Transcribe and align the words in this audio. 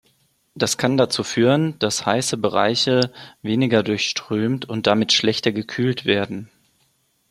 Das 0.55 0.79
kann 0.79 0.97
dazu 0.97 1.23
führen, 1.23 1.77
dass 1.77 2.07
heiße 2.07 2.35
Bereiche 2.35 3.13
weniger 3.43 3.83
durchströmt 3.83 4.67
und 4.67 4.87
damit 4.87 5.13
schlechter 5.13 5.51
gekühlt 5.51 6.05
werden. 6.05 6.49